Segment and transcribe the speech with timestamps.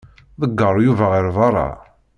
[0.41, 1.69] Ḍegger Yuba ɣer beṛṛa.